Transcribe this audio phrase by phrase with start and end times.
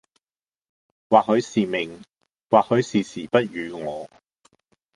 [1.11, 2.01] 或許是命、
[2.49, 4.09] 或許是時不與我。